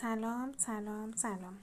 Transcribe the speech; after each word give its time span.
سلام 0.00 0.52
سلام 0.58 1.12
سلام. 1.16 1.58